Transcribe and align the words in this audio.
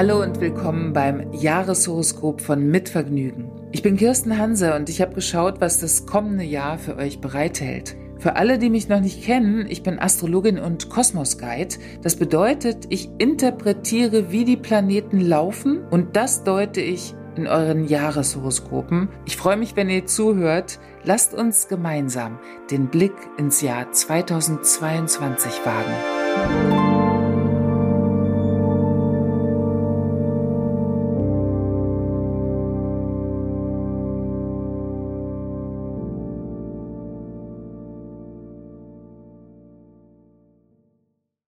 Hallo 0.00 0.22
und 0.22 0.40
willkommen 0.40 0.94
beim 0.94 1.30
Jahreshoroskop 1.30 2.40
von 2.40 2.70
Mitvergnügen. 2.70 3.50
Ich 3.70 3.82
bin 3.82 3.98
Kirsten 3.98 4.38
Hanse 4.38 4.74
und 4.74 4.88
ich 4.88 5.02
habe 5.02 5.12
geschaut, 5.12 5.60
was 5.60 5.78
das 5.78 6.06
kommende 6.06 6.42
Jahr 6.42 6.78
für 6.78 6.96
euch 6.96 7.20
bereithält. 7.20 7.96
Für 8.16 8.36
alle, 8.36 8.56
die 8.56 8.70
mich 8.70 8.88
noch 8.88 9.00
nicht 9.00 9.22
kennen, 9.22 9.66
ich 9.68 9.82
bin 9.82 9.98
Astrologin 9.98 10.58
und 10.58 10.88
Kosmos-Guide. 10.88 11.74
Das 12.00 12.16
bedeutet, 12.16 12.86
ich 12.88 13.10
interpretiere, 13.18 14.32
wie 14.32 14.46
die 14.46 14.56
Planeten 14.56 15.20
laufen 15.20 15.86
und 15.90 16.16
das 16.16 16.44
deute 16.44 16.80
ich 16.80 17.14
in 17.36 17.46
euren 17.46 17.86
Jahreshoroskopen. 17.86 19.10
Ich 19.26 19.36
freue 19.36 19.58
mich, 19.58 19.76
wenn 19.76 19.90
ihr 19.90 20.06
zuhört. 20.06 20.80
Lasst 21.04 21.34
uns 21.34 21.68
gemeinsam 21.68 22.38
den 22.70 22.88
Blick 22.88 23.12
ins 23.36 23.60
Jahr 23.60 23.92
2022 23.92 25.60
wagen. 25.66 26.69